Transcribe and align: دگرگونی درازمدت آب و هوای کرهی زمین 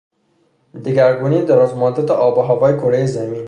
دگرگونی 0.85 1.45
درازمدت 1.45 2.11
آب 2.11 2.37
و 2.37 2.41
هوای 2.41 2.77
کرهی 2.77 3.07
زمین 3.07 3.39